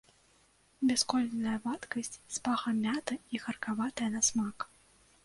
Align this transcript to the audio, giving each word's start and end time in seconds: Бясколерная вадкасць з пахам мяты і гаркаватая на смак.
Бясколерная 0.91 1.57
вадкасць 1.65 2.15
з 2.37 2.39
пахам 2.47 2.75
мяты 2.87 3.19
і 3.37 3.43
гаркаватая 3.45 4.09
на 4.15 4.21
смак. 4.31 4.57